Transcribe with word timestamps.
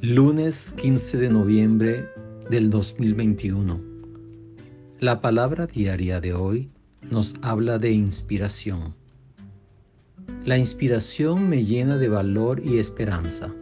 Lunes 0.00 0.72
15 0.76 1.16
de 1.16 1.28
noviembre 1.28 2.08
del 2.48 2.70
2021. 2.70 3.80
La 5.00 5.20
palabra 5.20 5.66
diaria 5.66 6.20
de 6.20 6.34
hoy 6.34 6.70
nos 7.10 7.34
habla 7.42 7.80
de 7.80 7.90
inspiración. 7.90 8.94
La 10.44 10.56
inspiración 10.56 11.48
me 11.48 11.64
llena 11.64 11.98
de 11.98 12.08
valor 12.08 12.62
y 12.64 12.78
esperanza. 12.78 13.52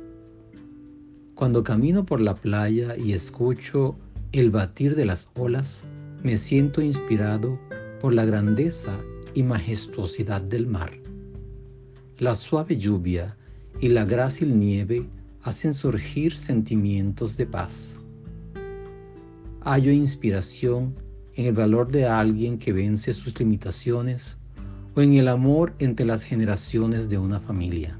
Cuando 1.34 1.64
camino 1.64 2.04
por 2.04 2.20
la 2.20 2.34
playa 2.34 2.98
y 2.98 3.14
escucho 3.14 3.96
el 4.32 4.50
batir 4.50 4.94
de 4.94 5.06
las 5.06 5.30
olas, 5.38 5.84
me 6.22 6.36
siento 6.36 6.82
inspirado 6.82 7.58
por 7.98 8.12
la 8.12 8.26
grandeza 8.26 8.94
y 9.32 9.42
majestuosidad 9.42 10.42
del 10.42 10.66
mar. 10.66 10.92
La 12.18 12.34
suave 12.34 12.76
lluvia 12.76 13.38
y 13.80 13.88
la 13.88 14.04
grácil 14.04 14.58
nieve 14.58 15.08
hacen 15.46 15.74
surgir 15.74 16.36
sentimientos 16.36 17.36
de 17.36 17.46
paz. 17.46 17.94
Hallo 19.60 19.92
inspiración 19.92 20.96
en 21.36 21.46
el 21.46 21.52
valor 21.52 21.92
de 21.92 22.04
alguien 22.04 22.58
que 22.58 22.72
vence 22.72 23.14
sus 23.14 23.38
limitaciones 23.38 24.36
o 24.96 25.02
en 25.02 25.12
el 25.12 25.28
amor 25.28 25.72
entre 25.78 26.04
las 26.04 26.24
generaciones 26.24 27.08
de 27.08 27.18
una 27.18 27.38
familia. 27.38 27.96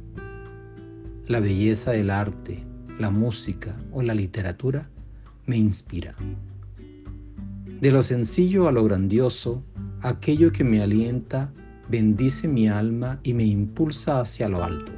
La 1.29 1.39
belleza 1.39 1.93
del 1.93 2.11
arte, 2.11 2.65
la 2.99 3.11
música 3.11 3.77
o 3.93 4.03
la 4.03 4.15
literatura 4.15 4.91
me 5.47 5.57
inspira. 5.57 6.17
De 7.81 7.93
lo 7.93 8.03
sencillo 8.03 8.67
a 8.67 8.73
lo 8.73 8.83
grandioso, 8.83 9.63
aquello 10.03 10.51
que 10.51 10.65
me 10.65 10.83
alienta 10.83 11.53
bendice 11.89 12.49
mi 12.49 12.67
alma 12.67 13.21
y 13.23 13.35
me 13.35 13.45
impulsa 13.45 14.19
hacia 14.19 14.49
lo 14.49 14.65
alto. 14.65 14.91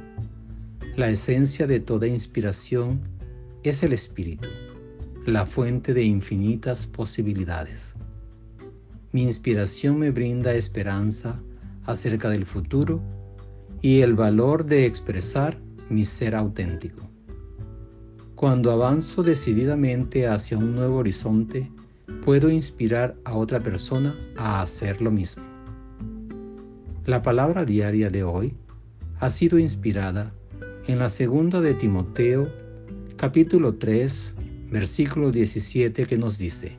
La 0.99 1.09
esencia 1.09 1.65
de 1.65 1.79
toda 1.79 2.07
inspiración 2.07 2.99
es 3.63 3.83
el 3.83 3.93
Espíritu, 3.93 4.49
la 5.25 5.45
fuente 5.45 5.93
de 5.93 6.03
infinitas 6.03 6.87
posibilidades. 6.87 7.93
Mi 9.13 9.23
inspiración 9.23 9.97
me 9.97 10.11
brinda 10.11 10.53
esperanza 10.53 11.41
acerca 11.85 12.29
del 12.29 12.45
futuro 12.45 13.01
y 13.81 14.01
el 14.01 14.13
valor 14.13 14.65
de 14.65 14.85
expresar 14.85 15.57
mi 15.87 16.03
ser 16.03 16.35
auténtico. 16.35 17.09
Cuando 18.35 18.69
avanzo 18.69 19.23
decididamente 19.23 20.27
hacia 20.27 20.57
un 20.57 20.75
nuevo 20.75 20.97
horizonte, 20.97 21.71
puedo 22.25 22.49
inspirar 22.49 23.15
a 23.23 23.37
otra 23.37 23.61
persona 23.61 24.17
a 24.35 24.61
hacer 24.61 25.01
lo 25.01 25.11
mismo. 25.11 25.43
La 27.05 27.21
palabra 27.21 27.63
diaria 27.63 28.09
de 28.09 28.23
hoy 28.25 28.53
ha 29.21 29.29
sido 29.29 29.59
inspirada 29.59 30.33
en 30.87 30.99
la 30.99 31.09
segunda 31.09 31.61
de 31.61 31.73
Timoteo, 31.73 32.51
capítulo 33.15 33.75
3, 33.75 34.33
versículo 34.71 35.31
17, 35.31 36.05
que 36.05 36.17
nos 36.17 36.37
dice, 36.37 36.77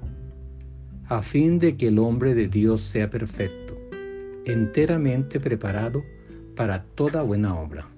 a 1.07 1.23
fin 1.23 1.59
de 1.59 1.77
que 1.77 1.89
el 1.89 1.99
hombre 1.99 2.35
de 2.35 2.49
Dios 2.49 2.81
sea 2.81 3.11
perfecto, 3.11 3.77
enteramente 4.47 5.41
preparado 5.41 6.03
para 6.57 6.83
toda 6.83 7.23
buena 7.23 7.59
obra. 7.59 7.89